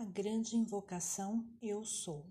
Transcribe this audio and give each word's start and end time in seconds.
A 0.00 0.04
grande 0.04 0.54
invocação 0.54 1.44
Eu 1.60 1.84
sou. 1.84 2.24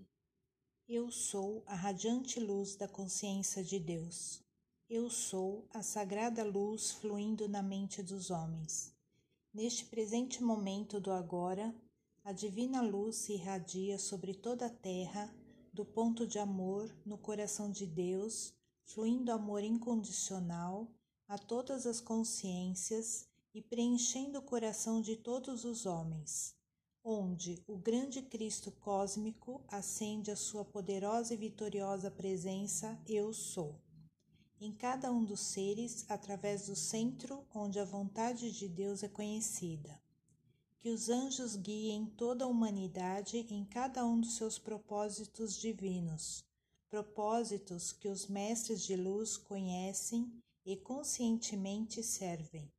Eu 0.88 1.10
sou 1.10 1.62
a 1.66 1.74
radiante 1.74 2.40
luz 2.40 2.74
da 2.74 2.88
consciência 2.88 3.62
de 3.62 3.78
Deus. 3.78 4.42
Eu 4.88 5.10
sou 5.10 5.68
a 5.68 5.82
sagrada 5.82 6.42
luz 6.42 6.92
fluindo 6.92 7.46
na 7.46 7.62
mente 7.62 8.02
dos 8.02 8.30
homens. 8.30 8.96
Neste 9.52 9.84
presente 9.84 10.42
momento 10.42 10.98
do 10.98 11.12
agora, 11.12 11.74
a 12.24 12.32
divina 12.32 12.80
luz 12.80 13.16
se 13.16 13.34
irradia 13.34 13.98
sobre 13.98 14.32
toda 14.32 14.64
a 14.64 14.70
terra, 14.70 15.30
do 15.70 15.84
ponto 15.84 16.26
de 16.26 16.38
amor 16.38 16.90
no 17.04 17.18
coração 17.18 17.70
de 17.70 17.84
Deus, 17.84 18.54
fluindo 18.82 19.30
amor 19.30 19.62
incondicional 19.62 20.88
a 21.28 21.36
todas 21.36 21.86
as 21.86 22.00
consciências 22.00 23.28
e 23.52 23.60
preenchendo 23.60 24.38
o 24.38 24.42
coração 24.42 25.02
de 25.02 25.16
todos 25.16 25.66
os 25.66 25.84
homens 25.84 26.56
onde 27.04 27.62
o 27.66 27.76
grande 27.76 28.20
Cristo 28.20 28.70
cósmico 28.70 29.62
acende 29.68 30.30
a 30.30 30.36
sua 30.36 30.64
poderosa 30.64 31.34
e 31.34 31.36
vitoriosa 31.36 32.10
presença 32.10 32.98
Eu 33.06 33.32
Sou. 33.32 33.80
Em 34.60 34.72
cada 34.72 35.10
um 35.12 35.24
dos 35.24 35.40
seres, 35.40 36.04
através 36.08 36.66
do 36.66 36.74
centro 36.74 37.46
onde 37.54 37.78
a 37.78 37.84
vontade 37.84 38.50
de 38.50 38.68
Deus 38.68 39.02
é 39.02 39.08
conhecida. 39.08 40.00
Que 40.80 40.90
os 40.90 41.08
anjos 41.08 41.56
guiem 41.56 42.06
toda 42.06 42.44
a 42.44 42.48
humanidade 42.48 43.46
em 43.50 43.64
cada 43.64 44.04
um 44.04 44.20
dos 44.20 44.36
seus 44.36 44.58
propósitos 44.58 45.56
divinos, 45.56 46.44
propósitos 46.90 47.92
que 47.92 48.08
os 48.08 48.26
mestres 48.26 48.82
de 48.82 48.96
luz 48.96 49.36
conhecem 49.36 50.32
e 50.64 50.76
conscientemente 50.76 52.02
servem 52.02 52.70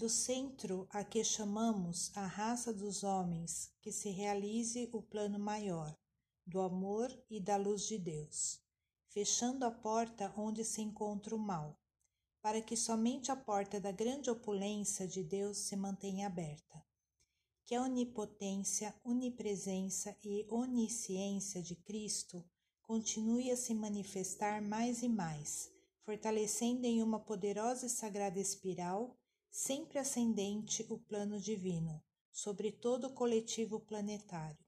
do 0.00 0.08
centro 0.08 0.88
a 0.88 1.04
que 1.04 1.22
chamamos 1.22 2.10
a 2.16 2.26
raça 2.26 2.72
dos 2.72 3.04
homens, 3.04 3.70
que 3.82 3.92
se 3.92 4.08
realize 4.08 4.88
o 4.94 5.02
plano 5.02 5.38
maior, 5.38 5.94
do 6.46 6.58
amor 6.62 7.14
e 7.28 7.38
da 7.38 7.58
luz 7.58 7.86
de 7.86 7.98
Deus, 7.98 8.58
fechando 9.10 9.62
a 9.66 9.70
porta 9.70 10.32
onde 10.38 10.64
se 10.64 10.80
encontra 10.80 11.36
o 11.36 11.38
mal, 11.38 11.78
para 12.40 12.62
que 12.62 12.78
somente 12.78 13.30
a 13.30 13.36
porta 13.36 13.78
da 13.78 13.92
grande 13.92 14.30
opulência 14.30 15.06
de 15.06 15.22
Deus 15.22 15.58
se 15.58 15.76
mantenha 15.76 16.28
aberta. 16.28 16.82
Que 17.66 17.74
a 17.74 17.82
onipotência, 17.82 18.94
onipresença 19.04 20.16
e 20.24 20.46
onisciência 20.48 21.62
de 21.62 21.76
Cristo 21.76 22.42
continue 22.80 23.50
a 23.50 23.56
se 23.56 23.74
manifestar 23.74 24.62
mais 24.62 25.02
e 25.02 25.10
mais, 25.10 25.70
fortalecendo 26.06 26.86
em 26.86 27.02
uma 27.02 27.20
poderosa 27.20 27.84
e 27.84 27.90
sagrada 27.90 28.40
espiral 28.40 29.14
sempre 29.50 29.98
ascendente 29.98 30.86
o 30.88 30.98
plano 30.98 31.40
divino, 31.40 32.00
sobre 32.30 32.70
todo 32.70 33.08
o 33.08 33.12
coletivo 33.12 33.80
planetário. 33.80 34.64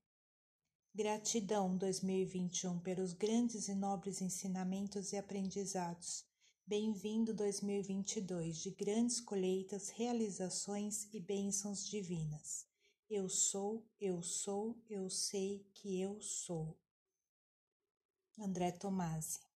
Gratidão 0.93 1.77
2021 1.77 2.81
pelos 2.81 3.13
grandes 3.13 3.69
e 3.69 3.75
nobres 3.75 4.21
ensinamentos 4.21 5.13
e 5.13 5.17
aprendizados. 5.17 6.25
Bem-vindo 6.67 7.33
2022 7.33 8.59
de 8.59 8.71
grandes 8.73 9.21
colheitas, 9.21 9.89
realizações 9.91 11.09
e 11.13 11.21
bênçãos 11.21 11.87
divinas. 11.87 12.67
Eu 13.09 13.29
sou, 13.29 13.87
eu 14.01 14.23
sou, 14.23 14.77
eu 14.91 15.09
sei 15.09 15.65
que 15.75 16.01
eu 16.01 16.21
sou. 16.21 16.77
André 18.39 18.73
Tomasi 18.73 19.52